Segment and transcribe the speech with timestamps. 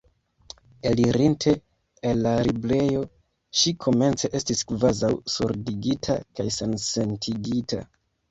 [0.91, 1.51] Elirinte
[2.11, 3.03] el la librejo,
[3.61, 7.83] ŝi komence estis kvazaŭ surdigita kaj sensentigita.